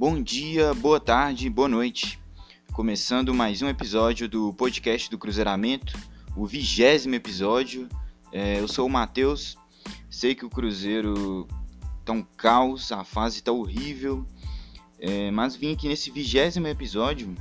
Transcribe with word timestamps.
Bom 0.00 0.22
dia, 0.22 0.72
boa 0.72 0.98
tarde, 0.98 1.50
boa 1.50 1.68
noite. 1.68 2.18
Começando 2.72 3.34
mais 3.34 3.60
um 3.60 3.68
episódio 3.68 4.26
do 4.26 4.50
podcast 4.54 5.10
do 5.10 5.18
Cruzeiramento, 5.18 5.92
o 6.34 6.46
vigésimo 6.46 7.14
episódio. 7.16 7.86
É, 8.32 8.58
eu 8.58 8.66
sou 8.66 8.86
o 8.86 8.90
Matheus. 8.90 9.58
Sei 10.08 10.34
que 10.34 10.46
o 10.46 10.48
Cruzeiro 10.48 11.46
tá 12.02 12.14
um 12.14 12.22
caos, 12.22 12.90
a 12.92 13.04
fase 13.04 13.42
tá 13.42 13.52
horrível, 13.52 14.24
é, 14.98 15.30
mas 15.32 15.54
vim 15.54 15.74
aqui 15.74 15.86
nesse 15.86 16.10
vigésimo 16.10 16.66
episódio 16.66 17.34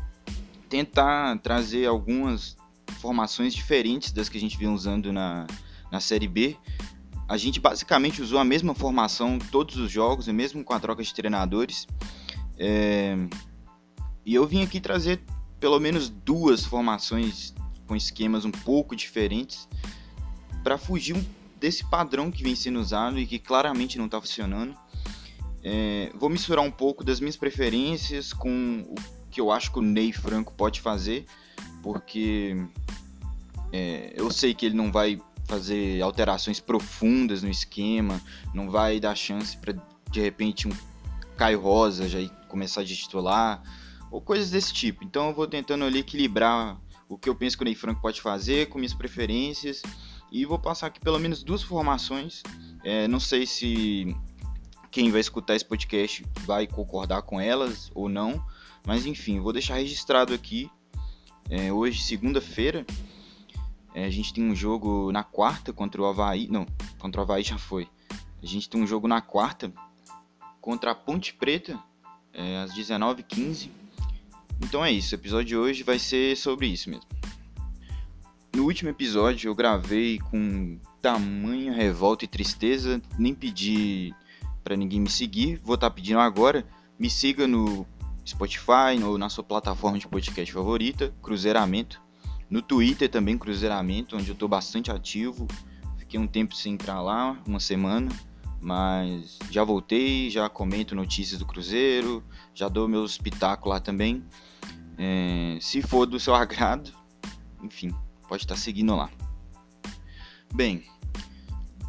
tentar 0.68 1.40
trazer 1.40 1.86
algumas 1.86 2.58
formações 3.00 3.54
diferentes 3.54 4.12
das 4.12 4.28
que 4.28 4.38
a 4.38 4.42
gente 4.42 4.58
vem 4.58 4.68
usando 4.68 5.14
na, 5.14 5.48
na 5.90 6.02
Série 6.02 6.28
B. 6.28 6.58
A 7.26 7.38
gente 7.38 7.58
basicamente 7.58 8.22
usou 8.22 8.38
a 8.38 8.44
mesma 8.44 8.76
formação 8.76 9.40
todos 9.50 9.78
os 9.78 9.90
jogos, 9.90 10.28
mesmo 10.28 10.62
com 10.62 10.74
a 10.74 10.80
troca 10.82 11.02
de 11.02 11.14
treinadores. 11.14 11.88
É... 12.60 13.16
E 14.26 14.36
eu 14.36 14.46
vim 14.46 14.62
aqui 14.62 14.80
trazer 14.80 15.22
pelo 15.60 15.80
menos 15.80 16.10
duas 16.10 16.64
formações 16.66 17.54
com 17.88 17.96
esquemas 17.96 18.46
um 18.46 18.52
pouco 18.52 18.96
diferentes 18.96 19.68
para 20.64 20.78
fugir 20.78 21.18
desse 21.60 21.84
padrão 21.90 22.30
que 22.30 22.44
vem 22.44 22.56
sendo 22.56 22.80
usado 22.80 23.18
e 23.18 23.26
que 23.26 23.40
claramente 23.40 23.98
não 23.98 24.06
está 24.06 24.20
funcionando. 24.20 24.76
É... 25.64 26.12
Vou 26.16 26.30
misturar 26.30 26.64
um 26.64 26.72
pouco 26.72 27.04
das 27.04 27.20
minhas 27.20 27.38
preferências 27.38 28.34
com 28.34 28.86
o 28.88 28.96
que 29.32 29.40
eu 29.40 29.52
acho 29.52 29.72
que 29.72 29.80
o 29.80 29.82
Ney 29.82 30.12
Franco 30.12 30.54
pode 30.54 30.82
fazer, 30.82 31.26
porque 31.82 32.56
é, 33.72 34.14
eu 34.16 34.32
sei 34.32 34.54
que 34.54 34.66
ele 34.66 34.76
não 34.76 34.92
vai 34.92 35.22
fazer 35.46 36.02
alterações 36.02 36.60
profundas 36.60 37.42
no 37.42 37.50
esquema, 37.50 38.22
não 38.54 38.70
vai 38.70 39.00
dar 39.00 39.16
chance 39.16 39.58
para 39.58 39.76
de 40.12 40.22
repente 40.22 40.68
um 40.68 40.72
Caio 41.38 41.60
Rosa 41.60 42.08
já 42.08 42.20
começar 42.50 42.84
de 42.84 42.96
titular, 42.96 43.64
ou 44.12 44.22
coisas 44.22 44.50
desse 44.50 44.74
tipo. 44.74 45.04
Então 45.04 45.30
eu 45.30 45.34
vou 45.34 45.48
tentando 45.48 45.86
ali 45.86 46.00
equilibrar 46.00 46.80
o 47.08 47.18
que 47.18 47.30
eu 47.30 47.36
penso 47.36 47.58
que 47.58 47.64
o 47.64 47.66
Ney 47.66 47.76
Franco 47.76 48.02
pode 48.02 48.22
fazer 48.22 48.68
com 48.68 48.78
minhas 48.78 48.94
preferências 48.94 49.82
e 50.32 50.46
vou 50.46 50.60
passar 50.60 50.88
aqui 50.88 51.00
pelo 51.00 51.20
menos 51.20 51.44
duas 51.44 51.64
formações. 51.64 52.44
É, 52.84 53.08
não 53.08 53.20
sei 53.20 53.46
se 53.46 54.16
quem 54.92 55.12
vai 55.12 55.22
escutar 55.22 55.56
esse 55.56 55.66
podcast 55.66 56.26
vai 56.42 56.68
concordar 56.68 57.22
com 57.22 57.40
elas 57.40 57.92
ou 57.94 58.10
não, 58.10 58.44
mas 58.86 59.06
enfim, 59.06 59.40
vou 59.40 59.54
deixar 59.54 59.76
registrado 59.76 60.34
aqui. 60.34 60.70
É, 61.50 61.74
hoje, 61.74 62.04
segunda-feira, 62.04 62.86
é, 63.94 64.06
a 64.06 64.10
gente 64.10 64.34
tem 64.34 64.44
um 64.44 64.56
jogo 64.56 65.12
na 65.12 65.24
quarta 65.24 65.74
contra 65.74 66.02
o 66.02 66.06
Havaí. 66.06 66.48
Não, 66.48 66.66
contra 67.00 67.22
o 67.22 67.24
Havaí 67.24 67.44
já 67.44 67.58
foi. 67.58 67.88
A 68.42 68.46
gente 68.46 68.70
tem 68.70 68.82
um 68.82 68.88
jogo 68.88 69.08
na 69.08 69.20
quarta 69.20 69.74
contra 70.62 70.92
a 70.92 70.96
Ponte 70.96 71.34
Preta, 71.34 71.80
é, 72.34 72.58
às 72.58 72.74
19h15. 72.74 73.70
Então 74.62 74.84
é 74.84 74.92
isso, 74.92 75.16
o 75.16 75.18
episódio 75.18 75.46
de 75.46 75.58
hoje 75.58 75.84
vai 75.84 75.98
ser 75.98 76.36
sobre 76.36 76.68
isso 76.68 76.90
mesmo. 76.90 77.06
No 78.56 78.66
último 78.66 78.90
episódio 78.90 79.48
eu 79.48 79.56
gravei 79.56 80.20
com 80.20 80.80
tamanha 81.02 81.72
revolta 81.72 82.26
e 82.26 82.28
tristeza, 82.28 83.02
nem 83.18 83.34
pedi 83.34 84.14
para 84.64 84.76
ninguém 84.76 85.00
me 85.00 85.10
seguir, 85.10 85.62
vou 85.64 85.76
estar 85.76 85.90
tá 85.90 85.96
pedindo 85.96 86.20
agora. 86.20 86.66
Me 86.98 87.10
siga 87.10 87.48
no 87.48 87.88
Spotify 88.26 89.02
ou 89.04 89.18
na 89.18 89.30
sua 89.30 89.44
plataforma 89.44 89.98
de 89.98 90.08
podcast 90.08 90.52
favorita, 90.54 91.14
Cruzeiramento. 91.22 92.02
No 92.50 92.62
Twitter 92.62 93.10
também, 93.10 93.38
Cruzeiramento, 93.38 94.18
onde 94.18 94.30
eu 94.30 94.34
estou 94.34 94.50
bastante 94.50 94.92
ativo. 94.92 95.48
Fiquei 95.98 96.20
um 96.20 96.28
tempo 96.28 96.56
sem 96.56 96.74
entrar 96.74 97.02
lá, 97.02 97.38
uma 97.48 97.60
semana, 97.60 98.12
mas 98.62 99.40
já 99.50 99.64
voltei, 99.64 100.30
já 100.30 100.50
comento 100.50 100.96
notícias 100.96 101.40
do 101.40 101.46
Cruzeiro, 101.46 102.24
já 102.54 102.68
dou 102.68 102.88
meus 102.88 103.18
pitacos 103.18 103.70
lá 103.70 103.80
também. 103.80 104.24
É, 104.98 105.58
se 105.62 105.82
for 105.82 106.06
do 106.06 106.20
seu 106.20 106.34
agrado, 106.36 106.92
enfim, 107.64 107.94
pode 108.28 108.44
estar 108.44 108.56
seguindo 108.56 108.96
lá. 108.96 109.10
Bem, 110.54 110.84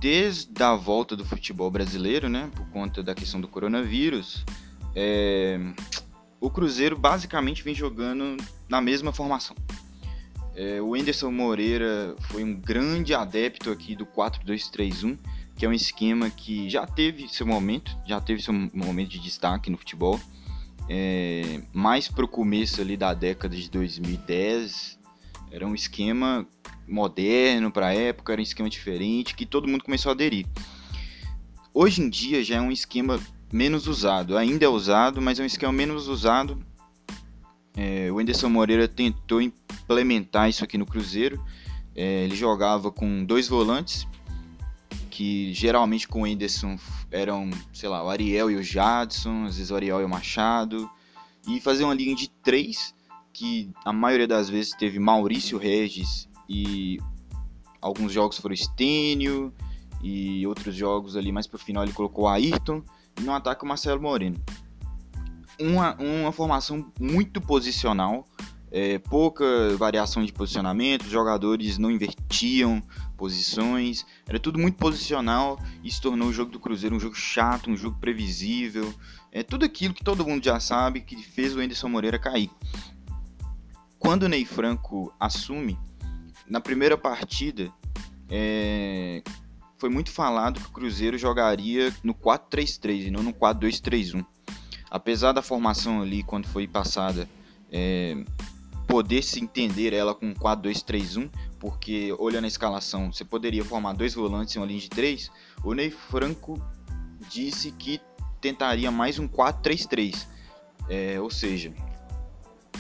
desde 0.00 0.62
a 0.62 0.75
volta 0.75 1.17
do 1.17 1.25
futebol 1.25 1.71
brasileiro, 1.71 2.28
né, 2.28 2.50
por 2.55 2.67
conta 2.71 3.03
da 3.03 3.15
questão 3.15 3.41
do 3.41 3.49
coronavírus, 3.49 4.45
é, 4.95 5.59
o 6.41 6.50
Cruzeiro 6.50 6.99
basicamente 6.99 7.62
vem 7.62 7.75
jogando 7.75 8.37
na 8.69 8.81
mesma 8.81 9.12
formação. 9.12 9.56
É, 10.55 10.81
o 10.81 10.97
Enderson 10.97 11.31
Moreira 11.31 12.15
foi 12.31 12.43
um 12.43 12.55
grande 12.55 13.15
adepto 13.15 13.71
aqui 13.71 13.95
do 13.95 14.05
4-2-3-1, 14.05 15.19
que 15.60 15.66
é 15.66 15.69
um 15.69 15.75
esquema 15.75 16.31
que 16.31 16.71
já 16.71 16.87
teve 16.87 17.28
seu 17.28 17.47
momento, 17.47 17.94
já 18.06 18.19
teve 18.19 18.41
seu 18.41 18.54
momento 18.72 19.10
de 19.10 19.19
destaque 19.19 19.69
no 19.69 19.76
futebol. 19.76 20.19
É, 20.88 21.60
mais 21.71 22.09
para 22.09 22.25
o 22.25 22.28
começo 22.28 22.81
ali 22.81 22.97
da 22.97 23.12
década 23.12 23.54
de 23.54 23.71
2010, 23.71 24.98
era 25.50 25.66
um 25.66 25.75
esquema 25.75 26.47
moderno 26.88 27.71
para 27.71 27.88
a 27.88 27.94
época, 27.94 28.32
era 28.32 28.41
um 28.41 28.43
esquema 28.43 28.71
diferente, 28.71 29.34
que 29.34 29.44
todo 29.44 29.69
mundo 29.69 29.84
começou 29.84 30.09
a 30.09 30.15
aderir. 30.15 30.47
Hoje 31.75 32.00
em 32.00 32.09
dia 32.09 32.42
já 32.42 32.56
é 32.56 32.60
um 32.62 32.72
esquema 32.72 33.21
menos 33.53 33.87
usado, 33.87 34.38
ainda 34.38 34.65
é 34.65 34.69
usado, 34.69 35.21
mas 35.21 35.38
é 35.38 35.42
um 35.42 35.47
esquema 35.47 35.75
menos 35.75 36.09
usado. 36.09 36.59
É, 37.77 38.10
o 38.10 38.19
Anderson 38.19 38.48
Moreira 38.48 38.88
tentou 38.88 39.42
implementar 39.42 40.48
isso 40.48 40.65
aqui 40.65 40.78
no 40.78 40.87
Cruzeiro. 40.87 41.38
É, 41.94 42.25
ele 42.25 42.34
jogava 42.34 42.91
com 42.91 43.22
dois 43.22 43.47
volantes, 43.47 44.09
que 45.10 45.53
geralmente 45.53 46.06
com 46.09 46.22
o 46.22 46.25
Anderson 46.25 46.78
eram, 47.10 47.50
sei 47.72 47.88
lá, 47.88 48.03
o 48.03 48.09
Ariel 48.09 48.50
e 48.50 48.56
o 48.56 48.62
Jadson, 48.62 49.44
às 49.44 49.56
vezes 49.56 49.71
o 49.71 49.75
Ariel 49.75 50.00
e 50.00 50.04
o 50.04 50.09
Machado, 50.09 50.88
e 51.47 51.60
fazia 51.60 51.84
uma 51.84 51.94
linha 51.94 52.15
de 52.15 52.28
três, 52.43 52.94
que 53.32 53.71
a 53.84 53.93
maioria 53.93 54.28
das 54.28 54.48
vezes 54.48 54.72
teve 54.72 54.98
Maurício 54.98 55.59
Regis 55.59 56.28
e 56.48 56.98
alguns 57.81 58.12
jogos 58.12 58.38
foram 58.38 58.54
Stênio 58.54 59.53
e 60.03 60.47
outros 60.47 60.75
jogos 60.75 61.16
ali 61.16 61.31
mais 61.32 61.47
pro 61.47 61.59
final 61.59 61.82
ele 61.82 61.92
colocou 61.92 62.28
Ayrton 62.28 62.82
e 63.19 63.22
no 63.22 63.32
ataque 63.32 63.65
o 63.65 63.69
Marcelo 63.69 64.00
Moreno. 64.00 64.37
Uma, 65.59 65.94
uma 65.97 66.32
formação 66.32 66.91
muito 66.98 67.41
posicional, 67.41 68.25
é, 68.71 68.99
pouca 68.99 69.45
variação 69.77 70.25
de 70.25 70.33
posicionamento, 70.33 71.03
os 71.03 71.11
jogadores 71.11 71.77
não 71.79 71.91
invertiam 71.91 72.83
posições, 73.17 74.07
era 74.27 74.39
tudo 74.39 74.59
muito 74.59 74.77
posicional 74.79 75.59
se 75.91 76.01
tornou 76.01 76.29
o 76.29 76.33
jogo 76.33 76.53
do 76.53 76.61
Cruzeiro 76.61 76.95
um 76.95 77.01
jogo 77.01 77.15
chato, 77.15 77.71
um 77.71 77.77
jogo 77.77 77.99
previsível, 77.99 78.95
é 79.33 79.43
tudo 79.43 79.65
aquilo 79.65 79.93
que 79.93 80.05
todo 80.05 80.25
mundo 80.25 80.45
já 80.45 80.59
sabe 80.61 81.01
que 81.01 81.17
fez 81.17 81.55
o 81.55 81.61
Anderson 81.61 81.89
Moreira 81.89 82.19
cair. 82.19 82.51
Quando 83.99 84.23
o 84.23 84.29
Ney 84.29 84.45
Franco 84.45 85.13
assume, 85.21 85.79
na 86.49 86.61
primeira 86.61 86.97
partida, 86.97 87.73
é, 88.31 89.23
foi 89.77 89.91
muito 89.91 90.11
falado 90.11 90.61
que 90.61 90.67
o 90.67 90.73
Cruzeiro 90.73 91.19
jogaria 91.19 91.95
no 92.03 92.15
4-3-3 92.15 93.07
e 93.07 93.11
não 93.11 93.23
no 93.23 93.33
4-2-3-1. 93.33 94.25
Apesar 94.91 95.33
da 95.33 95.43
formação 95.43 96.03
ali, 96.03 96.23
quando 96.23 96.47
foi 96.47 96.67
passada, 96.67 97.29
é, 97.71 98.17
poder 98.91 99.23
se 99.23 99.41
entender 99.41 99.93
ela 99.93 100.12
com 100.12 100.34
4-2-3-1, 100.34 101.31
porque 101.61 102.12
olhando 102.19 102.45
a 102.45 102.49
escalação, 102.49 103.12
você 103.12 103.25
poderia 103.25 103.65
formar 103.65 103.93
dois 103.93 104.15
volantes 104.15 104.56
em 104.56 104.59
uma 104.59 104.67
linha 104.67 104.81
de 104.81 104.91
três. 104.91 105.31
O 105.62 105.73
Ney 105.73 105.91
Franco 105.93 106.61
disse 107.31 107.71
que 107.71 108.01
tentaria 108.41 108.91
mais 108.91 109.21
um 109.21 109.28
4-3-3, 109.28 110.27
é, 110.89 111.21
ou 111.21 111.31
seja, 111.31 111.73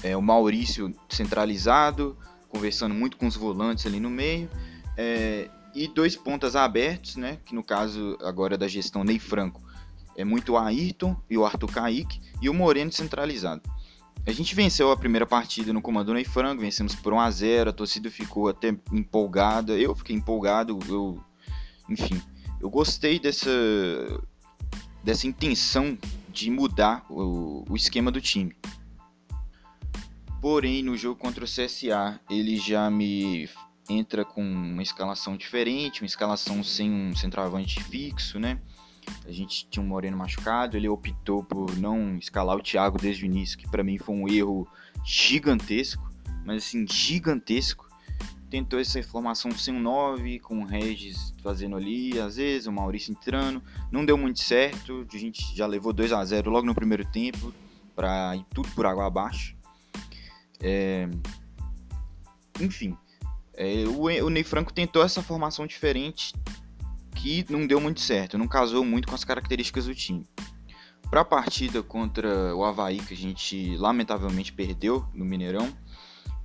é, 0.02 0.16
o 0.16 0.22
Maurício 0.22 0.92
centralizado, 1.08 2.18
conversando 2.48 2.94
muito 2.94 3.16
com 3.16 3.28
os 3.28 3.36
volantes 3.36 3.86
ali 3.86 4.00
no 4.00 4.10
meio, 4.10 4.50
é, 4.96 5.48
e 5.72 5.86
dois 5.86 6.16
pontas 6.16 6.56
abertos, 6.56 7.14
né, 7.14 7.38
que 7.44 7.54
no 7.54 7.62
caso 7.62 8.18
agora 8.22 8.58
da 8.58 8.66
gestão 8.66 9.04
Ney 9.04 9.20
Franco 9.20 9.62
é 10.16 10.24
muito 10.24 10.54
o 10.54 10.58
Ayrton 10.58 11.16
e 11.30 11.38
o 11.38 11.46
Arthur 11.46 11.70
Kaique, 11.70 12.20
e 12.42 12.48
o 12.48 12.54
Moreno 12.54 12.90
centralizado. 12.90 13.62
A 14.26 14.32
gente 14.32 14.54
venceu 14.54 14.90
a 14.90 14.96
primeira 14.96 15.26
partida 15.26 15.72
no 15.72 15.80
comando 15.80 16.12
Ney 16.12 16.24
Franco, 16.24 16.60
vencemos 16.60 16.94
por 16.94 17.12
1 17.12 17.20
a 17.20 17.30
0 17.30 17.70
a 17.70 17.72
torcida 17.72 18.10
ficou 18.10 18.48
até 18.48 18.76
empolgada, 18.92 19.76
eu 19.78 19.94
fiquei 19.94 20.14
empolgado, 20.14 20.78
eu, 20.88 21.22
enfim, 21.88 22.20
eu 22.60 22.68
gostei 22.68 23.18
dessa, 23.18 23.50
dessa 25.02 25.26
intenção 25.26 25.98
de 26.28 26.50
mudar 26.50 27.04
o, 27.08 27.64
o 27.68 27.76
esquema 27.76 28.10
do 28.10 28.20
time. 28.20 28.54
Porém, 30.40 30.82
no 30.82 30.96
jogo 30.96 31.18
contra 31.18 31.44
o 31.44 31.48
CSA, 31.48 32.20
ele 32.30 32.56
já 32.56 32.90
me 32.90 33.48
entra 33.88 34.24
com 34.24 34.42
uma 34.42 34.82
escalação 34.82 35.36
diferente, 35.36 36.02
uma 36.02 36.06
escalação 36.06 36.62
sem 36.62 36.90
um 36.90 37.14
centroavante 37.16 37.82
fixo, 37.82 38.38
né? 38.38 38.60
A 39.26 39.32
gente 39.32 39.66
tinha 39.68 39.82
um 39.82 39.86
Moreno 39.86 40.16
machucado, 40.16 40.76
ele 40.76 40.88
optou 40.88 41.42
por 41.42 41.76
não 41.76 42.16
escalar 42.16 42.56
o 42.56 42.62
Thiago 42.62 42.98
desde 42.98 43.24
o 43.24 43.26
início, 43.26 43.58
que 43.58 43.68
para 43.68 43.84
mim 43.84 43.98
foi 43.98 44.14
um 44.14 44.28
erro 44.28 44.66
gigantesco, 45.04 46.10
mas 46.44 46.64
assim, 46.64 46.86
gigantesco. 46.86 47.88
Tentou 48.48 48.80
essa 48.80 49.00
formação 49.04 49.52
sem 49.52 49.72
um 49.72 49.80
9, 49.80 50.40
com 50.40 50.58
o 50.58 50.64
Regis 50.64 51.32
fazendo 51.40 51.76
ali, 51.76 52.18
às 52.18 52.34
vezes, 52.34 52.66
o 52.66 52.72
Maurício 52.72 53.12
entrando. 53.12 53.62
Não 53.92 54.04
deu 54.04 54.18
muito 54.18 54.40
certo, 54.40 55.06
a 55.12 55.16
gente 55.16 55.56
já 55.56 55.66
levou 55.66 55.92
2 55.92 56.12
a 56.12 56.24
0 56.24 56.50
logo 56.50 56.66
no 56.66 56.74
primeiro 56.74 57.04
tempo. 57.04 57.54
para 57.94 58.34
ir 58.34 58.44
tudo 58.52 58.68
por 58.70 58.86
água 58.86 59.06
abaixo. 59.06 59.54
É... 60.60 61.08
Enfim, 62.60 62.96
é, 63.54 63.84
o, 63.86 64.04
o 64.24 64.30
Ney 64.30 64.42
Franco 64.42 64.72
tentou 64.72 65.02
essa 65.02 65.22
formação 65.22 65.66
diferente 65.66 66.32
que 67.20 67.44
não 67.50 67.66
deu 67.66 67.80
muito 67.80 68.00
certo, 68.00 68.38
não 68.38 68.48
casou 68.48 68.84
muito 68.84 69.08
com 69.08 69.14
as 69.14 69.24
características 69.24 69.86
do 69.86 69.94
time. 69.94 70.26
Para 71.10 71.20
a 71.20 71.24
partida 71.24 71.82
contra 71.82 72.54
o 72.54 72.64
Havaí, 72.64 72.98
que 72.98 73.12
a 73.12 73.16
gente 73.16 73.76
lamentavelmente 73.76 74.52
perdeu 74.52 75.04
no 75.12 75.24
Mineirão, 75.24 75.68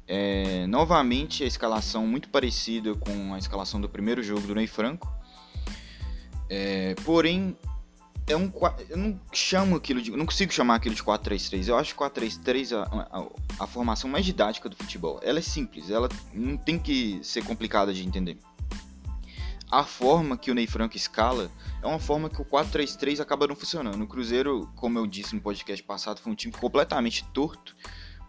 é, 0.07 0.67
novamente 0.67 1.43
a 1.43 1.47
escalação 1.47 2.05
muito 2.05 2.29
parecida 2.29 2.93
com 2.95 3.33
a 3.33 3.37
escalação 3.37 3.79
do 3.79 3.87
primeiro 3.87 4.21
jogo 4.21 4.41
do 4.41 4.55
Ney 4.55 4.67
Franco. 4.67 5.11
É, 6.49 6.93
porém, 7.03 7.57
é 8.27 8.35
um, 8.35 8.51
eu 8.89 8.97
não 8.97 9.19
chamo 9.31 9.75
aquilo 9.75 10.01
de. 10.01 10.11
não 10.11 10.25
consigo 10.25 10.51
chamar 10.51 10.75
aquilo 10.75 10.93
de 10.93 11.03
4-3-3. 11.03 11.67
Eu 11.67 11.77
acho 11.77 11.95
4-3-3 11.95 12.75
a, 12.75 12.83
a, 12.83 13.63
a, 13.63 13.67
formação 13.67 14.09
mais 14.09 14.25
didática 14.25 14.67
do 14.67 14.75
futebol. 14.75 15.19
Ela 15.23 15.39
é 15.39 15.41
simples, 15.41 15.89
ela 15.89 16.09
não 16.33 16.57
tem 16.57 16.77
que 16.77 17.19
ser 17.23 17.43
complicada 17.43 17.93
de 17.93 18.05
entender. 18.05 18.37
A 19.75 19.83
forma 19.83 20.37
que 20.37 20.49
o 20.49 20.53
Ney 20.53 20.67
Franco 20.67 20.95
escala 20.95 21.51
é 21.83 21.85
uma 21.85 21.99
forma 21.99 22.29
que 22.29 22.41
o 22.41 22.45
4-3-3 22.45 23.19
acaba 23.19 23.45
não 23.45 23.57
funcionando. 23.57 24.01
O 24.01 24.07
Cruzeiro, 24.07 24.71
como 24.73 24.97
eu 24.97 25.05
disse 25.05 25.35
no 25.35 25.41
podcast 25.41 25.83
passado, 25.83 26.21
foi 26.21 26.31
um 26.31 26.35
time 26.35 26.53
completamente 26.53 27.25
torto 27.33 27.75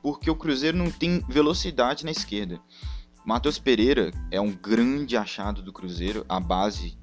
porque 0.02 0.28
o 0.28 0.34
Cruzeiro 0.34 0.76
não 0.76 0.90
tem 0.90 1.20
velocidade 1.28 2.04
na 2.04 2.10
esquerda. 2.10 2.60
Matheus 3.24 3.60
Pereira 3.60 4.10
é 4.28 4.40
um 4.40 4.50
grande 4.50 5.16
achado 5.16 5.62
do 5.62 5.72
Cruzeiro, 5.72 6.26
a 6.28 6.40
base 6.40 6.98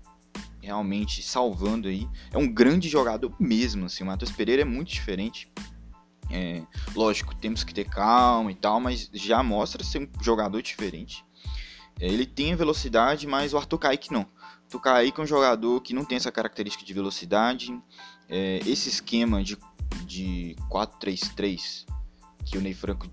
realmente 0.62 1.24
salvando 1.24 1.88
aí. 1.88 2.06
É 2.30 2.38
um 2.38 2.54
grande 2.54 2.90
jogador 2.90 3.34
mesmo, 3.40 3.86
assim. 3.86 4.04
O 4.04 4.08
Matheus 4.08 4.34
Pereira 4.34 4.64
é 4.64 4.66
muito 4.66 4.92
diferente. 4.92 5.50
É, 6.30 6.64
lógico, 6.94 7.34
temos 7.34 7.64
que 7.64 7.74
ter 7.74 7.86
calma 7.86 8.52
e 8.52 8.56
tal, 8.56 8.82
mas 8.82 9.10
já 9.14 9.42
mostra 9.42 9.86
ser 9.86 10.00
um 10.00 10.22
jogador 10.22 10.62
diferente. 10.62 11.24
Ele 12.00 12.26
tem 12.26 12.56
velocidade, 12.56 13.28
mas 13.28 13.54
o 13.54 13.58
Arthur 13.58 13.78
Kaique 13.78 14.12
não. 14.12 14.28
Arthur 14.64 14.80
Kaique 14.80 15.20
é 15.20 15.24
um 15.24 15.28
jogador 15.28 15.82
que 15.82 15.94
não 15.94 16.04
tem 16.04 16.18
essa 16.18 16.32
característica 16.32 16.84
de 16.84 16.94
velocidade. 16.94 17.80
É, 18.28 18.60
esse 18.66 18.90
esquema 18.90 19.44
de, 19.44 19.58
de 20.06 20.56
4-3-3 20.70 21.86
que 22.46 22.58
o 22.58 22.62
Ney 22.62 22.74
Franco. 22.74 23.08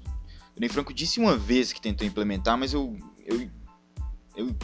O 0.57 0.61
Ney 0.61 0.69
Franco 0.69 0.93
disse 0.93 1.21
uma 1.21 1.37
vez 1.37 1.73
que 1.73 1.81
tentou 1.81 2.07
implementar, 2.07 2.57
mas 2.57 2.73
eu. 2.73 2.97
eu, 3.25 3.51
eu 4.37 4.57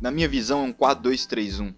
na 0.00 0.10
minha 0.10 0.28
visão 0.28 0.64
é 0.64 0.68
um 0.68 0.72
4-2-3-1 0.72 1.74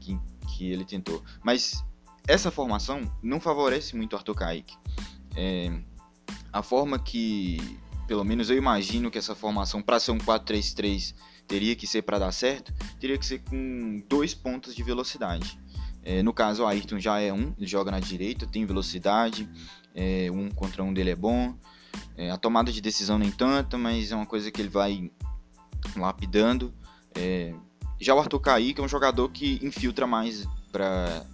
que, 0.00 0.18
que 0.48 0.70
ele 0.70 0.84
tentou. 0.84 1.22
Mas 1.42 1.82
essa 2.26 2.50
formação 2.50 3.10
não 3.22 3.40
favorece 3.40 3.96
muito 3.96 4.12
o 4.12 4.16
Arthur 4.16 4.34
Kaique. 4.34 4.76
É, 5.36 5.72
a 6.52 6.62
forma 6.62 6.98
que, 6.98 7.78
pelo 8.06 8.24
menos 8.24 8.50
eu 8.50 8.56
imagino 8.56 9.10
que 9.10 9.18
essa 9.18 9.34
formação, 9.34 9.82
para 9.82 9.98
ser 9.98 10.12
um 10.12 10.18
4-3-3, 10.18 11.14
teria 11.46 11.76
que 11.76 11.86
ser 11.86 12.02
para 12.02 12.18
dar 12.18 12.32
certo, 12.32 12.72
teria 12.98 13.18
que 13.18 13.26
ser 13.26 13.40
com 13.40 14.02
dois 14.08 14.34
pontos 14.34 14.74
de 14.74 14.82
velocidade. 14.82 15.58
É, 16.02 16.22
no 16.22 16.32
caso, 16.32 16.62
o 16.62 16.66
Ayrton 16.66 16.98
já 16.98 17.18
é 17.18 17.32
um, 17.32 17.54
ele 17.56 17.66
joga 17.66 17.90
na 17.90 17.98
direita, 17.98 18.46
tem 18.46 18.66
velocidade, 18.66 19.48
é, 19.94 20.30
um 20.30 20.50
contra 20.50 20.82
um 20.82 20.92
dele 20.92 21.10
é 21.10 21.16
bom. 21.16 21.54
É, 22.16 22.30
a 22.30 22.36
tomada 22.36 22.70
de 22.70 22.80
decisão 22.80 23.18
nem 23.18 23.30
tanto, 23.30 23.78
mas 23.78 24.12
é 24.12 24.16
uma 24.16 24.26
coisa 24.26 24.50
que 24.50 24.60
ele 24.60 24.68
vai 24.68 25.10
lapidando. 25.96 26.74
É, 27.14 27.54
já 28.00 28.14
o 28.14 28.18
Arthur 28.18 28.40
Kaique 28.40 28.80
é 28.80 28.84
um 28.84 28.88
jogador 28.88 29.30
que 29.30 29.58
infiltra 29.62 30.06
mais 30.06 30.46
para 30.70 31.24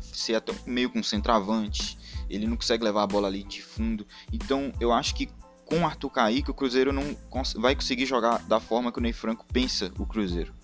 ser 0.00 0.36
até 0.36 0.54
meio 0.66 0.88
com 0.88 1.00
um 1.00 1.02
centroavante. 1.02 1.98
Ele 2.28 2.46
não 2.46 2.56
consegue 2.56 2.84
levar 2.84 3.02
a 3.02 3.06
bola 3.06 3.28
ali 3.28 3.42
de 3.42 3.60
fundo. 3.62 4.06
Então 4.32 4.72
eu 4.80 4.92
acho 4.92 5.14
que 5.14 5.28
com 5.66 5.80
o 5.80 5.84
Arthur 5.84 6.10
Kaique 6.10 6.50
o 6.50 6.54
Cruzeiro 6.54 6.92
não 6.92 7.16
vai 7.56 7.74
conseguir 7.74 8.06
jogar 8.06 8.38
da 8.44 8.58
forma 8.58 8.90
que 8.90 8.98
o 8.98 9.02
Ney 9.02 9.12
Franco 9.12 9.44
pensa 9.52 9.92
o 9.98 10.06
Cruzeiro. 10.06 10.54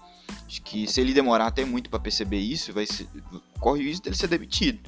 Acho 0.47 0.63
que 0.63 0.87
se 0.87 1.01
ele 1.01 1.13
demorar 1.13 1.49
até 1.49 1.65
muito 1.65 1.91
para 1.91 1.99
perceber 1.99 2.39
isso, 2.39 2.73
vai 2.73 2.87
ser, 2.87 3.07
corre 3.61 3.83
o 3.83 3.85
risco 3.85 4.05
dele 4.05 4.17
ser 4.17 4.29
demitido, 4.29 4.79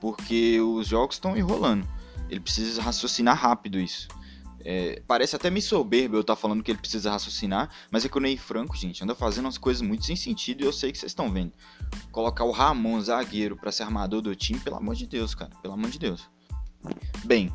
porque 0.00 0.60
os 0.60 0.86
jogos 0.88 1.16
estão 1.16 1.36
enrolando. 1.36 1.88
Ele 2.28 2.40
precisa 2.40 2.82
raciocinar 2.82 3.36
rápido 3.36 3.78
isso. 3.78 4.08
É, 4.62 5.02
parece 5.06 5.34
até 5.34 5.48
me 5.48 5.62
soberbo 5.62 6.16
eu 6.16 6.20
estar 6.20 6.34
tá 6.34 6.40
falando 6.40 6.62
que 6.62 6.70
ele 6.70 6.78
precisa 6.78 7.10
raciocinar, 7.10 7.70
mas 7.90 8.04
é 8.04 8.08
que 8.08 8.18
o 8.18 8.20
Ney 8.20 8.36
Franco, 8.36 8.76
gente, 8.76 9.02
anda 9.02 9.14
fazendo 9.14 9.46
umas 9.46 9.56
coisas 9.56 9.80
muito 9.80 10.04
sem 10.04 10.16
sentido 10.16 10.62
e 10.62 10.66
eu 10.66 10.72
sei 10.72 10.92
que 10.92 10.98
vocês 10.98 11.12
estão 11.12 11.30
vendo. 11.30 11.52
Colocar 12.12 12.44
o 12.44 12.50
Ramon 12.50 13.00
zagueiro 13.00 13.56
para 13.56 13.72
ser 13.72 13.84
armador 13.84 14.20
do 14.20 14.34
time, 14.34 14.60
pelo 14.60 14.76
amor 14.76 14.94
de 14.96 15.06
Deus, 15.06 15.34
cara, 15.34 15.50
pelo 15.62 15.74
amor 15.74 15.90
de 15.90 15.98
Deus. 15.98 16.28
Bem, 17.24 17.50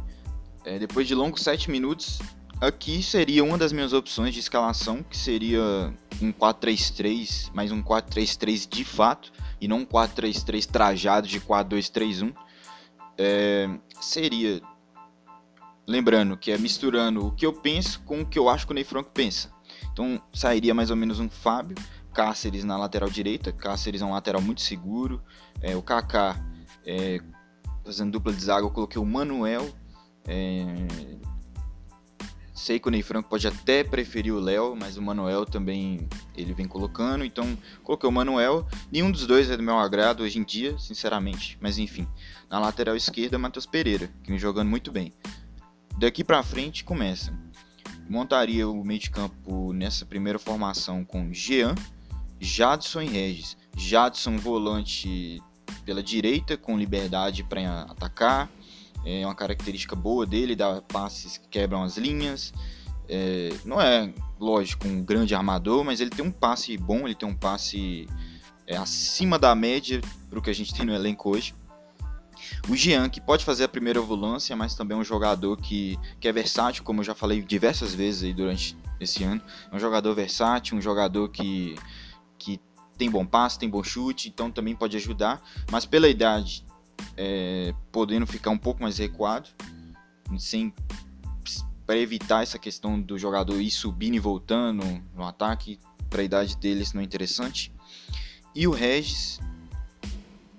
é, 0.65 0.79
depois 0.79 1.07
de 1.07 1.13
longos 1.13 1.41
7 1.41 1.69
minutos, 1.69 2.19
aqui 2.59 3.01
seria 3.03 3.43
uma 3.43 3.57
das 3.57 3.71
minhas 3.71 3.93
opções 3.93 4.33
de 4.33 4.39
escalação, 4.39 5.03
que 5.03 5.15
seria 5.15 5.93
um 6.21 6.33
4-3-3, 6.33 7.51
mais 7.53 7.71
um 7.71 7.81
4-3-3 7.81 8.67
de 8.67 8.83
fato, 8.83 9.31
e 9.61 9.67
não 9.67 9.79
um 9.79 9.85
4-3-3 9.85 10.65
trajado 10.65 11.27
de 11.27 11.39
4-2-3-1 11.39 12.33
é, 13.17 13.69
seria, 14.01 14.61
lembrando 15.87 16.35
que 16.35 16.51
é 16.51 16.57
misturando 16.57 17.27
o 17.27 17.31
que 17.31 17.45
eu 17.45 17.53
penso 17.53 18.01
com 18.01 18.21
o 18.21 18.25
que 18.25 18.37
eu 18.37 18.49
acho 18.49 18.65
que 18.65 18.71
o 18.71 18.75
Ney 18.75 18.83
Franco 18.83 19.11
pensa. 19.11 19.51
Então 19.91 20.21
sairia 20.33 20.73
mais 20.73 20.89
ou 20.89 20.95
menos 20.95 21.19
um 21.19 21.29
Fábio, 21.29 21.77
Cáceres 22.13 22.63
na 22.63 22.77
lateral 22.77 23.09
direita, 23.09 23.51
Cáceres 23.51 24.01
é 24.01 24.05
um 24.05 24.11
lateral 24.11 24.41
muito 24.41 24.61
seguro, 24.61 25.21
é, 25.61 25.75
o 25.75 25.81
Kaká 25.81 26.35
é, 26.85 27.19
fazendo 27.83 28.11
dupla 28.11 28.33
de 28.33 28.43
zaga, 28.43 28.65
eu 28.65 28.71
coloquei 28.71 29.01
o 29.01 29.05
Manuel, 29.05 29.69
é, 30.27 30.65
Sei 32.55 32.79
que 32.79 32.87
o 32.87 32.91
Ney 32.91 33.03
Franco 33.03 33.29
pode 33.29 33.45
até 33.45 33.83
preferir 33.83 34.33
o 34.33 34.39
Léo, 34.39 34.75
mas 34.75 34.95
o 34.95 35.01
Manuel 35.01 35.45
também 35.45 36.07
ele 36.35 36.53
vem 36.53 36.65
colocando. 36.65 37.25
Então, 37.25 37.55
coloquei 37.83 38.07
o 38.07 38.11
Manuel. 38.11 38.65
Nenhum 38.89 39.11
dos 39.11 39.27
dois 39.27 39.51
é 39.51 39.57
do 39.57 39.61
meu 39.61 39.77
agrado 39.77 40.23
hoje 40.23 40.39
em 40.39 40.43
dia, 40.43 40.75
sinceramente. 40.79 41.59
Mas 41.61 41.77
enfim, 41.77 42.07
na 42.49 42.57
lateral 42.57 42.95
esquerda, 42.95 43.37
Matheus 43.37 43.65
Pereira, 43.65 44.09
que 44.23 44.29
vem 44.29 44.39
jogando 44.39 44.69
muito 44.69 44.89
bem. 44.89 45.11
Daqui 45.99 46.23
para 46.23 46.41
frente 46.41 46.85
começa. 46.85 47.37
Montaria 48.09 48.67
o 48.69 48.85
meio 48.85 49.01
de 49.01 49.11
campo 49.11 49.73
nessa 49.73 50.05
primeira 50.05 50.39
formação 50.39 51.03
com 51.03 51.33
Jean, 51.33 51.75
Jadson 52.39 53.01
e 53.01 53.07
Regis. 53.09 53.57
Jadson 53.77 54.37
volante 54.37 55.39
pela 55.85 56.01
direita 56.01 56.55
com 56.55 56.77
liberdade 56.77 57.43
para 57.43 57.81
atacar 57.81 58.49
é 59.05 59.25
uma 59.25 59.35
característica 59.35 59.95
boa 59.95 60.25
dele, 60.25 60.55
dá 60.55 60.81
passes 60.81 61.37
que 61.37 61.47
quebram 61.47 61.83
as 61.83 61.95
linhas. 61.95 62.51
É, 63.07 63.53
não 63.63 63.79
é, 63.79 64.11
lógico, 64.39 64.87
um 64.87 65.03
grande 65.03 65.35
armador, 65.35 65.83
mas 65.83 66.01
ele 66.01 66.09
tem 66.09 66.25
um 66.25 66.31
passe 66.31 66.75
bom, 66.75 67.05
ele 67.05 67.13
tem 67.13 67.29
um 67.29 67.35
passe 67.35 68.09
é, 68.65 68.75
acima 68.75 69.37
da 69.37 69.53
média 69.53 70.01
para 70.27 70.39
o 70.39 70.41
que 70.41 70.49
a 70.49 70.55
gente 70.55 70.73
tem 70.73 70.85
no 70.85 70.93
elenco 70.93 71.29
hoje. 71.29 71.53
O 72.67 72.75
Jean, 72.75 73.07
que 73.09 73.21
pode 73.21 73.45
fazer 73.45 73.65
a 73.65 73.67
primeira 73.67 74.01
volância, 74.01 74.55
mas 74.55 74.75
também 74.75 74.97
é 74.97 74.99
um 74.99 75.03
jogador 75.03 75.57
que, 75.57 75.97
que 76.19 76.27
é 76.27 76.31
versátil, 76.31 76.83
como 76.83 77.01
eu 77.01 77.03
já 77.03 77.13
falei 77.15 77.41
diversas 77.41 77.93
vezes 77.93 78.23
aí 78.23 78.33
durante 78.33 78.75
esse 78.99 79.23
ano. 79.23 79.41
É 79.71 79.75
um 79.75 79.79
jogador 79.79 80.13
versátil, 80.15 80.77
um 80.77 80.81
jogador 80.81 81.29
que, 81.29 81.75
que 82.37 82.59
tem 82.97 83.09
bom 83.09 83.25
passe, 83.25 83.59
tem 83.59 83.69
bom 83.69 83.83
chute, 83.83 84.29
então 84.29 84.51
também 84.51 84.75
pode 84.75 84.97
ajudar. 84.97 85.41
Mas 85.71 85.85
pela 85.85 86.07
idade 86.07 86.65
é, 87.17 87.73
podendo 87.91 88.25
ficar 88.27 88.49
um 88.49 88.57
pouco 88.57 88.81
mais 88.81 88.97
recuado, 88.97 89.49
sem 90.37 90.73
para 91.85 91.97
evitar 91.97 92.41
essa 92.41 92.57
questão 92.57 92.99
do 92.99 93.17
jogador 93.17 93.61
ir 93.61 93.69
subindo 93.69 94.15
e 94.15 94.19
voltando 94.19 94.83
no 95.15 95.23
ataque, 95.23 95.79
para 96.09 96.21
a 96.21 96.25
idade 96.25 96.57
deles 96.57 96.93
não 96.93 97.01
é 97.01 97.03
interessante. 97.03 97.71
E 98.55 98.67
o 98.67 98.71
Regis 98.71 99.39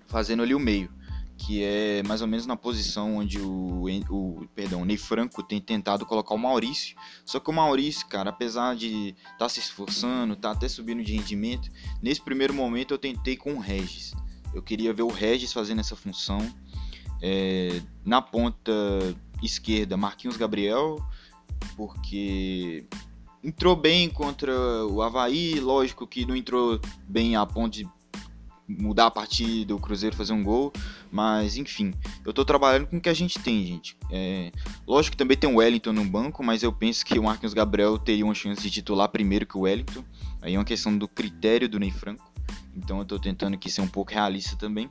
fazendo 0.06 0.42
ali 0.42 0.54
o 0.54 0.60
meio, 0.60 0.88
que 1.36 1.62
é 1.64 2.02
mais 2.04 2.22
ou 2.22 2.28
menos 2.28 2.46
na 2.46 2.56
posição 2.56 3.16
onde 3.16 3.40
o, 3.40 3.86
o 4.08 4.48
perdão, 4.54 4.82
o 4.82 4.84
Ney 4.84 4.96
Franco 4.96 5.42
tem 5.42 5.60
tentado 5.60 6.06
colocar 6.06 6.34
o 6.34 6.38
Maurício. 6.38 6.96
Só 7.24 7.40
que 7.40 7.50
o 7.50 7.52
Maurício, 7.52 8.06
cara, 8.06 8.30
apesar 8.30 8.76
de 8.76 9.08
estar 9.08 9.36
tá 9.38 9.48
se 9.48 9.60
esforçando, 9.60 10.36
tá 10.36 10.52
até 10.52 10.68
subindo 10.68 11.02
de 11.02 11.12
rendimento, 11.12 11.70
nesse 12.00 12.20
primeiro 12.20 12.54
momento 12.54 12.94
eu 12.94 12.98
tentei 12.98 13.36
com 13.36 13.54
o 13.54 13.58
Regis. 13.58 14.14
Eu 14.56 14.62
queria 14.62 14.90
ver 14.90 15.02
o 15.02 15.08
Regis 15.08 15.52
fazendo 15.52 15.80
essa 15.80 15.94
função. 15.94 16.38
É, 17.20 17.82
na 18.02 18.22
ponta 18.22 18.72
esquerda, 19.42 19.98
Marquinhos 19.98 20.38
Gabriel, 20.38 20.96
porque 21.76 22.86
entrou 23.44 23.76
bem 23.76 24.08
contra 24.08 24.54
o 24.86 25.02
Havaí, 25.02 25.60
lógico 25.60 26.06
que 26.06 26.24
não 26.24 26.34
entrou 26.34 26.80
bem 27.06 27.36
a 27.36 27.44
ponto 27.44 27.74
de 27.74 27.88
mudar 28.66 29.06
a 29.06 29.10
partida, 29.10 29.74
o 29.74 29.78
Cruzeiro 29.78 30.16
fazer 30.16 30.32
um 30.32 30.42
gol, 30.42 30.72
mas 31.12 31.58
enfim, 31.58 31.92
eu 32.24 32.32
tô 32.32 32.42
trabalhando 32.42 32.86
com 32.86 32.96
o 32.96 33.00
que 33.00 33.10
a 33.10 33.14
gente 33.14 33.38
tem, 33.38 33.64
gente. 33.64 33.94
É, 34.10 34.50
lógico 34.86 35.12
que 35.12 35.18
também 35.18 35.36
tem 35.36 35.52
o 35.52 35.56
Wellington 35.56 35.92
no 35.92 36.04
banco, 36.04 36.42
mas 36.42 36.62
eu 36.62 36.72
penso 36.72 37.04
que 37.04 37.18
o 37.18 37.24
Marquinhos 37.24 37.52
Gabriel 37.52 37.98
teria 37.98 38.24
uma 38.24 38.34
chance 38.34 38.62
de 38.62 38.70
titular 38.70 39.10
primeiro 39.10 39.44
que 39.44 39.56
o 39.56 39.60
Wellington. 39.60 40.02
Aí 40.40 40.54
é 40.54 40.58
uma 40.58 40.64
questão 40.64 40.96
do 40.96 41.06
critério 41.06 41.68
do 41.68 41.78
Ney 41.78 41.90
Franco. 41.90 42.35
Então 42.76 42.98
eu 42.98 43.02
estou 43.02 43.18
tentando 43.18 43.54
aqui 43.54 43.70
ser 43.70 43.80
um 43.80 43.88
pouco 43.88 44.12
realista 44.12 44.56
também. 44.56 44.90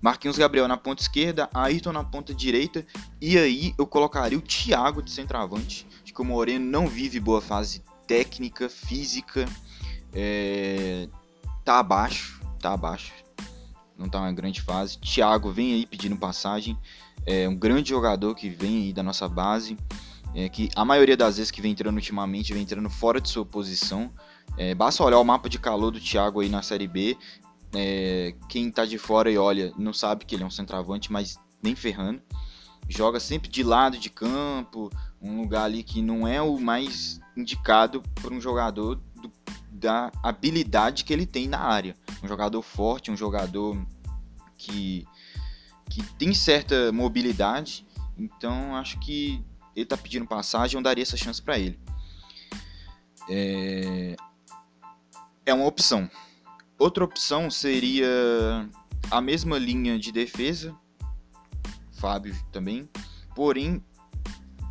Marquinhos 0.00 0.38
Gabriel 0.38 0.66
na 0.66 0.78
ponta 0.78 1.02
esquerda, 1.02 1.50
Ayrton 1.52 1.92
na 1.92 2.02
ponta 2.02 2.34
direita, 2.34 2.86
e 3.20 3.36
aí 3.36 3.74
eu 3.76 3.86
colocaria 3.86 4.38
o 4.38 4.40
Thiago 4.40 5.02
de 5.02 5.10
centroavante. 5.10 5.86
Acho 6.02 6.14
que 6.14 6.22
o 6.22 6.24
Moreno 6.24 6.64
não 6.64 6.86
vive 6.86 7.20
boa 7.20 7.42
fase 7.42 7.82
técnica, 8.06 8.68
física, 8.68 9.44
é... 10.14 11.06
tá 11.64 11.78
abaixo, 11.80 12.40
tá 12.58 12.72
abaixo, 12.72 13.12
não 13.98 14.08
tá 14.08 14.20
uma 14.20 14.32
grande 14.32 14.62
fase. 14.62 14.98
Thiago 14.98 15.52
vem 15.52 15.74
aí 15.74 15.86
pedindo 15.86 16.16
passagem, 16.16 16.78
é 17.26 17.46
um 17.46 17.54
grande 17.54 17.90
jogador 17.90 18.34
que 18.34 18.48
vem 18.48 18.84
aí 18.84 18.92
da 18.94 19.02
nossa 19.02 19.28
base, 19.28 19.76
é, 20.34 20.48
que 20.48 20.70
a 20.74 20.84
maioria 20.84 21.16
das 21.16 21.36
vezes 21.36 21.50
que 21.50 21.60
vem 21.60 21.72
entrando 21.72 21.96
ultimamente 21.96 22.54
vem 22.54 22.62
entrando 22.62 22.88
fora 22.88 23.20
de 23.20 23.28
sua 23.28 23.44
posição. 23.44 24.10
É, 24.56 24.74
basta 24.74 25.02
olhar 25.02 25.18
o 25.18 25.24
mapa 25.24 25.48
de 25.48 25.58
calor 25.58 25.90
do 25.90 26.00
Thiago 26.00 26.40
aí 26.40 26.48
na 26.48 26.62
Série 26.62 26.86
B. 26.86 27.16
É, 27.74 28.34
quem 28.48 28.70
tá 28.70 28.84
de 28.84 28.98
fora 28.98 29.30
e 29.30 29.38
olha 29.38 29.72
não 29.78 29.92
sabe 29.92 30.24
que 30.24 30.34
ele 30.34 30.42
é 30.42 30.46
um 30.46 30.50
centroavante, 30.50 31.12
mas 31.12 31.38
nem 31.62 31.74
ferrando. 31.74 32.20
Joga 32.88 33.20
sempre 33.20 33.48
de 33.48 33.62
lado 33.62 33.96
de 33.96 34.10
campo, 34.10 34.90
um 35.22 35.40
lugar 35.40 35.64
ali 35.64 35.82
que 35.82 36.02
não 36.02 36.26
é 36.26 36.42
o 36.42 36.58
mais 36.58 37.20
indicado 37.36 38.02
para 38.20 38.34
um 38.34 38.40
jogador 38.40 38.96
do, 39.14 39.30
da 39.70 40.10
habilidade 40.22 41.04
que 41.04 41.12
ele 41.12 41.26
tem 41.26 41.46
na 41.48 41.60
área. 41.60 41.94
Um 42.22 42.28
jogador 42.28 42.60
forte, 42.62 43.10
um 43.10 43.16
jogador 43.16 43.80
que, 44.58 45.06
que 45.88 46.02
tem 46.14 46.34
certa 46.34 46.90
mobilidade. 46.90 47.86
Então 48.18 48.74
acho 48.74 48.98
que 48.98 49.42
ele 49.74 49.86
tá 49.86 49.96
pedindo 49.96 50.26
passagem, 50.26 50.76
eu 50.76 50.82
daria 50.82 51.02
essa 51.02 51.16
chance 51.16 51.40
para 51.40 51.58
ele. 51.58 51.78
É... 53.28 54.16
é 55.44 55.54
uma 55.54 55.66
opção. 55.66 56.10
Outra 56.78 57.04
opção 57.04 57.50
seria 57.50 58.68
a 59.10 59.20
mesma 59.20 59.58
linha 59.58 59.98
de 59.98 60.12
defesa, 60.12 60.74
Fábio 61.92 62.34
também, 62.50 62.88
porém 63.34 63.84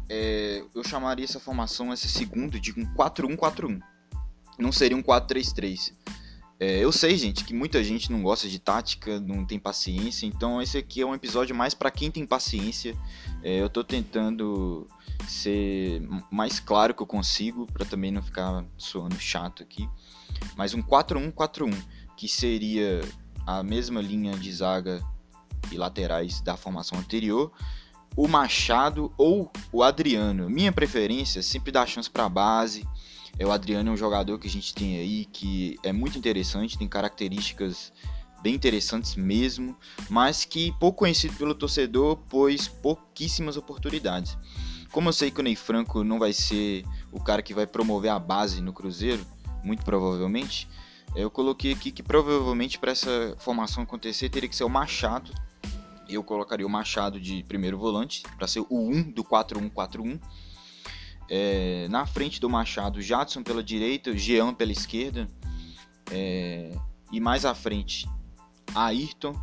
é, 0.10 0.64
eu 0.74 0.84
chamaria 0.84 1.26
essa 1.26 1.40
formação, 1.40 1.94
esse 1.94 2.10
segundo, 2.10 2.60
de 2.60 2.72
um 2.72 2.86
4-1-4-1. 2.96 3.80
Não 4.58 4.72
seria 4.72 4.98
um 4.98 5.04
4-3-3. 5.04 5.94
É, 6.60 6.84
eu 6.84 6.92
sei, 6.92 7.16
gente, 7.16 7.46
que 7.46 7.54
muita 7.54 7.82
gente 7.82 8.12
não 8.12 8.22
gosta 8.22 8.50
de 8.50 8.60
tática, 8.60 9.18
não 9.22 9.46
tem 9.46 9.58
paciência, 9.58 10.26
então 10.26 10.62
esse 10.62 10.78
aqui 10.78 11.00
é 11.00 11.06
um 11.06 11.16
episódio 11.16 11.56
mais 11.56 11.74
para 11.74 11.90
quem 11.90 12.12
tem 12.12 12.26
paciência. 12.26 12.98
É, 13.42 13.62
eu 13.62 13.70
tô 13.70 13.82
tentando 13.82 14.86
ser 15.28 16.02
mais 16.32 16.60
claro 16.60 16.94
que 16.94 17.02
eu 17.02 17.08
consigo, 17.08 17.66
para 17.72 17.86
também 17.86 18.12
não 18.12 18.22
ficar 18.22 18.66
soando 18.78 19.20
chato 19.20 19.64
aqui. 19.64 19.88
Mas 20.56 20.74
um 20.74 20.82
4-1-4-1, 20.82 21.76
que 22.16 22.28
seria 22.28 23.02
a 23.46 23.64
mesma 23.64 24.02
linha 24.02 24.34
de 24.38 24.52
zaga 24.52 25.02
e 25.72 25.78
laterais 25.78 26.42
da 26.42 26.56
formação 26.56 26.98
anterior, 26.98 27.52
o 28.16 28.28
Machado 28.28 29.14
ou 29.18 29.52
o 29.72 29.84
Adriano. 29.84 30.50
Minha 30.50 30.72
preferência 30.72 31.40
é 31.40 31.44
sempre 31.44 31.72
dar 31.72 31.88
chance 31.88 32.10
para 32.10 32.26
a 32.26 32.30
base 32.30 32.88
é, 33.40 33.46
o 33.46 33.52
Adriano 33.52 33.90
é 33.90 33.94
um 33.94 33.98
jogador 33.98 34.38
que 34.38 34.48
a 34.48 34.52
gente 34.52 34.74
tem 34.74 34.98
aí 34.98 35.26
que 35.26 35.78
é 35.82 35.94
muito 35.94 36.18
interessante, 36.18 36.78
tem 36.78 36.88
características 36.88 37.94
bem 38.42 38.54
interessantes 38.54 39.16
mesmo, 39.16 39.76
mas 40.10 40.44
que 40.44 40.74
pouco 40.78 41.00
conhecido 41.00 41.36
pelo 41.36 41.56
torcedor, 41.56 42.18
pois 42.30 42.68
pouquíssimas 42.68 43.56
oportunidades. 43.56 44.38
Como 44.92 45.10
eu 45.10 45.14
sei 45.14 45.30
que 45.32 45.40
o 45.40 45.44
Ney 45.44 45.56
Franco 45.56 46.04
não 46.04 46.18
vai 46.18 46.34
ser 46.34 46.84
o 47.12 47.20
cara 47.20 47.42
que 47.42 47.54
vai 47.54 47.68
promover 47.68 48.12
a 48.12 48.20
base 48.20 48.62
no 48.62 48.74
Cruzeiro, 48.74 49.26
muito 49.64 49.84
provavelmente, 49.84 50.68
eu 51.16 51.30
coloquei 51.30 51.74
aqui 51.74 51.92
que 51.92 52.04
provavelmente 52.04 52.78
para 52.78 52.92
essa 52.92 53.36
formação 53.40 53.84
acontecer 53.84 54.30
teria 54.30 54.48
que 54.48 54.56
ser 54.56 54.64
o 54.64 54.70
Machado. 54.70 55.32
Eu 56.08 56.24
colocaria 56.24 56.66
o 56.66 56.70
Machado 56.70 57.20
de 57.20 57.44
primeiro 57.44 57.78
volante 57.78 58.24
para 58.38 58.48
ser 58.48 58.62
o 58.62 58.68
1 58.72 59.12
do 59.12 59.24
4-1-4-1 59.24 60.20
é, 61.30 61.88
na 61.90 62.06
frente 62.06 62.42
do 62.42 62.50
Machado, 62.50 63.02
Jadson 63.02 63.44
pela 63.44 63.64
direita, 63.64 64.18
Jean 64.18 64.54
pela 64.54 64.72
esquerda. 64.72 65.28
É, 66.12 66.72
e 67.12 67.20
mais 67.20 67.46
à 67.46 67.54
frente, 67.54 68.10
Ayrton, 68.74 69.40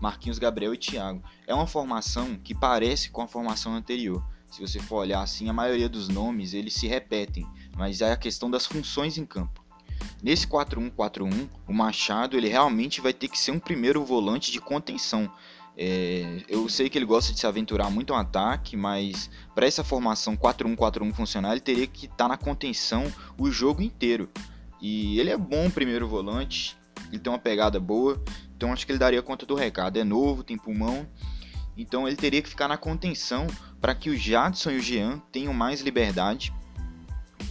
Marquinhos 0.00 0.38
Gabriel 0.38 0.72
e 0.72 0.78
Thiago. 0.78 1.22
É 1.46 1.54
uma 1.54 1.66
formação 1.66 2.36
que 2.36 2.54
parece 2.54 3.10
com 3.10 3.20
a 3.20 3.28
formação 3.28 3.74
anterior. 3.74 4.24
Se 4.50 4.60
você 4.60 4.80
for 4.80 4.96
olhar 4.96 5.22
assim, 5.22 5.48
a 5.48 5.52
maioria 5.52 5.88
dos 5.88 6.08
nomes 6.08 6.54
eles 6.54 6.74
se 6.74 6.86
repetem, 6.86 7.46
mas 7.76 8.00
é 8.00 8.12
a 8.12 8.16
questão 8.16 8.50
das 8.50 8.66
funções 8.66 9.18
em 9.18 9.26
campo. 9.26 9.64
Nesse 10.22 10.46
4-1-4-1, 10.46 11.48
o 11.66 11.72
Machado 11.72 12.36
ele 12.36 12.48
realmente 12.48 13.00
vai 13.00 13.12
ter 13.12 13.28
que 13.28 13.38
ser 13.38 13.52
um 13.52 13.58
primeiro 13.58 14.04
volante 14.04 14.50
de 14.50 14.60
contenção. 14.60 15.30
É, 15.76 16.42
eu 16.48 16.68
sei 16.68 16.88
que 16.88 16.98
ele 16.98 17.04
gosta 17.04 17.32
de 17.32 17.38
se 17.38 17.46
aventurar 17.46 17.88
muito 17.88 18.12
no 18.12 18.18
ataque, 18.18 18.76
mas 18.76 19.30
para 19.54 19.66
essa 19.66 19.84
formação 19.84 20.36
4-1-4-1 20.36 21.12
funcionar, 21.12 21.52
ele 21.52 21.60
teria 21.60 21.86
que 21.86 22.06
estar 22.06 22.16
tá 22.16 22.28
na 22.28 22.36
contenção 22.36 23.04
o 23.38 23.50
jogo 23.50 23.80
inteiro. 23.80 24.28
E 24.80 25.20
ele 25.20 25.30
é 25.30 25.36
bom 25.36 25.70
primeiro 25.70 26.08
volante, 26.08 26.76
ele 27.08 27.18
tem 27.20 27.32
uma 27.32 27.38
pegada 27.38 27.78
boa, 27.78 28.20
então 28.56 28.72
acho 28.72 28.84
que 28.84 28.90
ele 28.90 28.98
daria 28.98 29.22
conta 29.22 29.46
do 29.46 29.54
recado. 29.54 29.98
É 29.98 30.04
novo, 30.04 30.42
tem 30.42 30.58
pulmão, 30.58 31.06
então 31.78 32.08
ele 32.08 32.16
teria 32.16 32.42
que 32.42 32.48
ficar 32.48 32.66
na 32.66 32.76
contenção 32.76 33.46
para 33.80 33.94
que 33.94 34.10
o 34.10 34.16
Jadson 34.16 34.72
e 34.72 34.76
o 34.78 34.82
Jean 34.82 35.22
tenham 35.30 35.54
mais 35.54 35.80
liberdade 35.80 36.52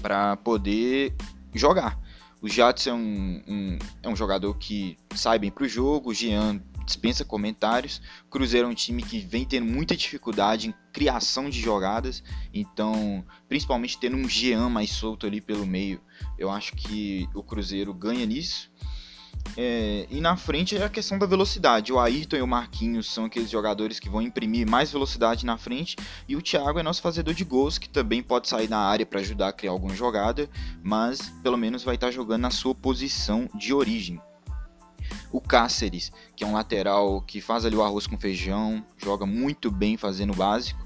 para 0.01 0.35
poder 0.35 1.15
jogar. 1.53 1.97
O 2.41 2.47
Jadson 2.47 2.89
é 2.89 2.93
um, 2.93 3.43
um, 3.47 3.79
é 4.03 4.09
um 4.09 4.15
jogador 4.15 4.53
que 4.55 4.97
sai 5.15 5.39
bem 5.39 5.49
para 5.49 5.63
o 5.63 5.67
jogo, 5.67 6.11
o 6.11 6.13
Jean 6.13 6.61
dispensa 6.85 7.25
comentários. 7.25 8.01
O 8.25 8.29
Cruzeiro 8.29 8.67
é 8.67 8.71
um 8.71 8.75
time 8.75 9.01
que 9.01 9.19
vem 9.19 9.45
tendo 9.45 9.65
muita 9.65 9.95
dificuldade 9.95 10.69
em 10.69 10.73
criação 10.93 11.49
de 11.49 11.59
jogadas, 11.59 12.23
então, 12.53 13.25
principalmente 13.47 13.99
tendo 13.99 14.17
um 14.17 14.27
Jean 14.27 14.69
mais 14.69 14.91
solto 14.91 15.25
ali 15.25 15.41
pelo 15.41 15.65
meio, 15.65 16.01
eu 16.37 16.49
acho 16.49 16.73
que 16.73 17.27
o 17.33 17.41
Cruzeiro 17.41 17.93
ganha 17.93 18.25
nisso. 18.25 18.71
É, 19.55 20.07
e 20.09 20.19
na 20.19 20.35
frente 20.35 20.75
é 20.75 20.83
a 20.83 20.89
questão 20.89 21.17
da 21.17 21.25
velocidade. 21.25 21.93
O 21.93 21.99
Ayrton 21.99 22.37
e 22.37 22.41
o 22.41 22.47
Marquinhos 22.47 23.11
são 23.11 23.25
aqueles 23.25 23.49
jogadores 23.49 23.99
que 23.99 24.09
vão 24.09 24.21
imprimir 24.21 24.69
mais 24.69 24.91
velocidade 24.91 25.45
na 25.45 25.57
frente. 25.57 25.95
E 26.27 26.35
o 26.35 26.41
Thiago 26.41 26.79
é 26.79 26.83
nosso 26.83 27.01
fazedor 27.01 27.33
de 27.33 27.43
gols, 27.43 27.77
que 27.77 27.87
também 27.87 28.21
pode 28.21 28.47
sair 28.47 28.69
na 28.69 28.79
área 28.79 29.05
para 29.05 29.19
ajudar 29.19 29.49
a 29.49 29.53
criar 29.53 29.71
alguma 29.71 29.95
jogada, 29.95 30.49
mas 30.83 31.29
pelo 31.41 31.57
menos 31.57 31.83
vai 31.83 31.95
estar 31.95 32.11
jogando 32.11 32.41
na 32.41 32.51
sua 32.51 32.75
posição 32.75 33.49
de 33.55 33.73
origem. 33.73 34.19
O 35.31 35.39
Cáceres, 35.39 36.11
que 36.35 36.43
é 36.43 36.47
um 36.47 36.53
lateral 36.53 37.21
que 37.21 37.39
faz 37.39 37.65
ali 37.65 37.75
o 37.75 37.83
arroz 37.83 38.07
com 38.07 38.17
feijão, 38.17 38.83
joga 38.97 39.25
muito 39.25 39.71
bem 39.71 39.97
fazendo 39.97 40.33
o 40.33 40.35
básico. 40.35 40.85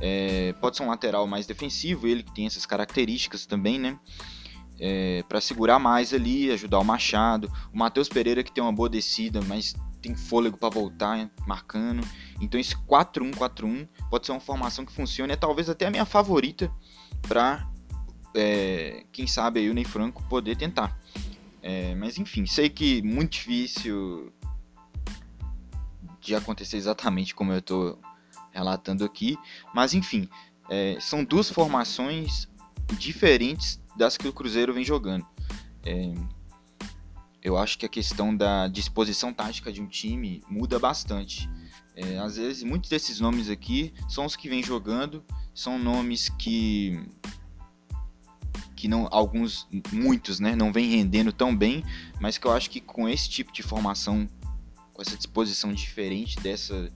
É, 0.00 0.52
pode 0.60 0.76
ser 0.76 0.82
um 0.82 0.88
lateral 0.88 1.26
mais 1.26 1.46
defensivo, 1.46 2.06
ele 2.06 2.22
que 2.22 2.34
tem 2.34 2.46
essas 2.46 2.66
características 2.66 3.46
também, 3.46 3.78
né? 3.78 3.98
É, 4.84 5.22
para 5.28 5.40
segurar 5.40 5.78
mais 5.78 6.12
ali, 6.12 6.50
ajudar 6.50 6.80
o 6.80 6.84
Machado. 6.84 7.50
O 7.72 7.78
Matheus 7.78 8.08
Pereira 8.08 8.42
que 8.42 8.50
tem 8.50 8.62
uma 8.62 8.72
boa 8.72 8.88
descida, 8.88 9.40
mas 9.42 9.76
tem 10.02 10.16
fôlego 10.16 10.58
para 10.58 10.68
voltar, 10.68 11.18
hein, 11.18 11.30
marcando. 11.46 12.06
Então 12.40 12.58
esse 12.58 12.74
4-1-4-1 12.76 13.88
pode 14.10 14.26
ser 14.26 14.32
uma 14.32 14.40
formação 14.40 14.84
que 14.84 14.92
funcione, 14.92 15.32
é 15.32 15.36
talvez 15.36 15.70
até 15.70 15.86
a 15.86 15.90
minha 15.90 16.04
favorita 16.04 16.70
para 17.22 17.70
é, 18.34 19.04
quem 19.12 19.26
sabe 19.26 19.60
aí 19.60 19.70
o 19.70 19.74
Ney 19.74 19.84
Franco 19.84 20.22
poder 20.24 20.56
tentar. 20.56 20.98
É, 21.62 21.94
mas 21.94 22.18
enfim, 22.18 22.44
sei 22.44 22.68
que 22.68 23.00
muito 23.02 23.32
difícil 23.32 24.32
de 26.20 26.34
acontecer 26.34 26.76
exatamente 26.76 27.34
como 27.34 27.52
eu 27.52 27.58
estou 27.58 27.98
relatando 28.52 29.04
aqui, 29.04 29.38
mas 29.74 29.94
enfim, 29.94 30.28
é, 30.68 30.96
são 31.00 31.24
duas 31.24 31.50
formações 31.50 32.48
diferentes 32.98 33.80
das 33.96 34.16
que 34.16 34.28
o 34.28 34.32
Cruzeiro 34.32 34.72
vem 34.72 34.84
jogando. 34.84 35.26
É, 35.84 36.14
eu 37.42 37.56
acho 37.56 37.78
que 37.78 37.84
a 37.84 37.88
questão 37.88 38.34
da 38.34 38.68
disposição 38.68 39.32
tática 39.32 39.72
de 39.72 39.82
um 39.82 39.86
time 39.86 40.42
muda 40.48 40.78
bastante. 40.78 41.50
É, 41.94 42.18
às 42.18 42.36
vezes, 42.36 42.62
muitos 42.62 42.88
desses 42.88 43.20
nomes 43.20 43.50
aqui 43.50 43.92
são 44.08 44.24
os 44.24 44.36
que 44.36 44.48
vêm 44.48 44.62
jogando, 44.62 45.24
são 45.54 45.78
nomes 45.78 46.28
que 46.28 47.04
que 48.76 48.88
não 48.88 49.06
alguns 49.12 49.68
muitos, 49.92 50.40
né, 50.40 50.56
não 50.56 50.72
vem 50.72 50.90
rendendo 50.90 51.32
tão 51.32 51.56
bem, 51.56 51.84
mas 52.20 52.36
que 52.36 52.44
eu 52.48 52.52
acho 52.52 52.68
que 52.68 52.80
com 52.80 53.08
esse 53.08 53.30
tipo 53.30 53.52
de 53.52 53.62
formação, 53.62 54.28
com 54.92 55.00
essa 55.00 55.16
disposição 55.16 55.72
diferente 55.72 56.36
dessa 56.40 56.88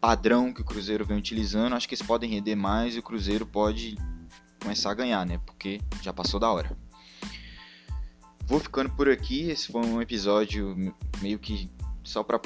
padrão 0.00 0.52
que 0.52 0.60
o 0.60 0.64
Cruzeiro 0.64 1.04
vem 1.04 1.18
utilizando, 1.18 1.74
acho 1.74 1.88
que 1.88 1.96
eles 1.96 2.06
podem 2.06 2.30
render 2.30 2.54
mais 2.54 2.94
e 2.94 3.00
o 3.00 3.02
Cruzeiro 3.02 3.44
pode 3.44 3.96
começar 4.64 4.90
a 4.90 4.94
ganhar, 4.94 5.24
né? 5.24 5.38
Porque 5.46 5.80
já 6.02 6.12
passou 6.12 6.40
da 6.40 6.50
hora. 6.50 6.76
Vou 8.46 8.58
ficando 8.58 8.90
por 8.90 9.08
aqui. 9.08 9.50
Esse 9.50 9.70
foi 9.70 9.84
um 9.84 10.02
episódio 10.02 10.74
meio 11.20 11.38
que 11.38 11.70
só 12.02 12.22
para 12.22 12.40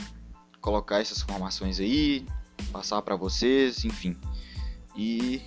colocar 0.60 1.00
essas 1.00 1.22
formações 1.22 1.80
aí, 1.80 2.26
passar 2.72 3.00
para 3.02 3.16
vocês, 3.16 3.84
enfim. 3.84 4.16
E 4.96 5.42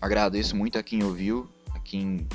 Agradeço 0.00 0.54
muito 0.54 0.78
a 0.78 0.82
quem 0.82 1.02
ouviu, 1.02 1.48
a 1.74 1.78
quem 1.80 2.26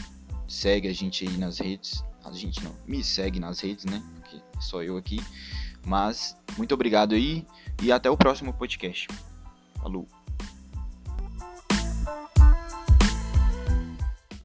segue 0.48 0.88
a 0.88 0.94
gente 0.94 1.28
aí 1.28 1.38
nas 1.38 1.60
redes. 1.60 2.04
A 2.24 2.32
gente 2.32 2.64
não, 2.64 2.76
me 2.86 3.04
segue 3.04 3.40
nas 3.40 3.60
redes, 3.62 3.86
né? 3.86 4.04
Porque 4.16 4.42
sou 4.60 4.84
eu 4.84 4.98
aqui. 4.98 5.22
Mas 5.86 6.36
muito 6.58 6.74
obrigado 6.74 7.16
aí 7.16 7.46
e 7.82 7.92
até 7.92 8.10
o 8.10 8.18
próximo 8.18 8.54
podcast. 8.54 9.08
Falou! 9.82 10.23